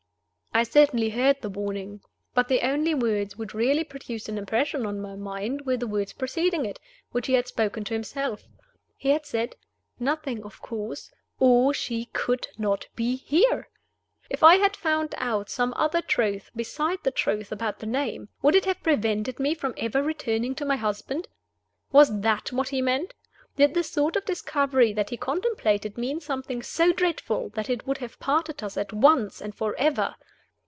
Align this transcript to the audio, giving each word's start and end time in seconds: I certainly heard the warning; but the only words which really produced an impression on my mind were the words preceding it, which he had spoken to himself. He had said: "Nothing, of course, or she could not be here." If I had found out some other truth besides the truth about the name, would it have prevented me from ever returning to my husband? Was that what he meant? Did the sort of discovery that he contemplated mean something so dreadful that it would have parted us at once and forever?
I 0.53 0.63
certainly 0.63 1.11
heard 1.11 1.37
the 1.39 1.47
warning; 1.49 2.01
but 2.33 2.49
the 2.49 2.59
only 2.59 2.93
words 2.93 3.37
which 3.37 3.53
really 3.53 3.85
produced 3.85 4.27
an 4.27 4.37
impression 4.37 4.85
on 4.85 4.99
my 4.99 5.15
mind 5.15 5.61
were 5.65 5.77
the 5.77 5.87
words 5.87 6.11
preceding 6.11 6.65
it, 6.65 6.77
which 7.13 7.27
he 7.27 7.33
had 7.33 7.47
spoken 7.47 7.85
to 7.85 7.93
himself. 7.93 8.49
He 8.97 9.09
had 9.11 9.25
said: 9.25 9.55
"Nothing, 9.97 10.43
of 10.43 10.61
course, 10.61 11.09
or 11.39 11.73
she 11.73 12.03
could 12.11 12.49
not 12.57 12.85
be 12.97 13.15
here." 13.15 13.69
If 14.29 14.43
I 14.43 14.55
had 14.57 14.75
found 14.75 15.15
out 15.17 15.49
some 15.49 15.73
other 15.77 16.01
truth 16.01 16.51
besides 16.53 17.01
the 17.03 17.11
truth 17.11 17.53
about 17.53 17.79
the 17.79 17.85
name, 17.85 18.27
would 18.41 18.53
it 18.53 18.65
have 18.65 18.83
prevented 18.83 19.39
me 19.39 19.55
from 19.55 19.73
ever 19.77 20.03
returning 20.03 20.53
to 20.55 20.65
my 20.65 20.75
husband? 20.75 21.29
Was 21.93 22.19
that 22.19 22.51
what 22.51 22.67
he 22.67 22.81
meant? 22.81 23.13
Did 23.55 23.73
the 23.73 23.83
sort 23.85 24.17
of 24.17 24.25
discovery 24.25 24.91
that 24.91 25.11
he 25.11 25.17
contemplated 25.17 25.97
mean 25.97 26.19
something 26.19 26.61
so 26.61 26.91
dreadful 26.91 27.47
that 27.55 27.69
it 27.69 27.87
would 27.87 27.99
have 27.99 28.19
parted 28.19 28.61
us 28.61 28.75
at 28.75 28.91
once 28.91 29.39
and 29.39 29.55
forever? 29.55 30.13